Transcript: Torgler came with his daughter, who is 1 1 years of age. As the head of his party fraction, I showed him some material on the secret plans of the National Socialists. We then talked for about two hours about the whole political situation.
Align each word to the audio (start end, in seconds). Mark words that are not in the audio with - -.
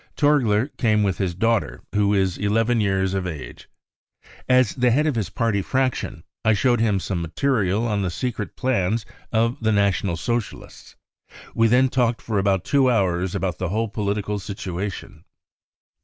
Torgler 0.17 0.75
came 0.77 1.03
with 1.03 1.19
his 1.19 1.35
daughter, 1.35 1.83
who 1.93 2.11
is 2.11 2.39
1 2.39 2.51
1 2.51 2.81
years 2.81 3.13
of 3.13 3.27
age. 3.27 3.69
As 4.49 4.73
the 4.73 4.89
head 4.89 5.05
of 5.05 5.13
his 5.13 5.29
party 5.29 5.61
fraction, 5.61 6.23
I 6.43 6.53
showed 6.53 6.79
him 6.79 6.99
some 6.99 7.21
material 7.21 7.87
on 7.87 8.01
the 8.01 8.09
secret 8.09 8.55
plans 8.55 9.05
of 9.31 9.57
the 9.61 9.71
National 9.71 10.17
Socialists. 10.17 10.95
We 11.53 11.67
then 11.67 11.87
talked 11.87 12.19
for 12.23 12.39
about 12.39 12.65
two 12.65 12.89
hours 12.89 13.35
about 13.35 13.59
the 13.59 13.69
whole 13.69 13.89
political 13.89 14.39
situation. 14.39 15.23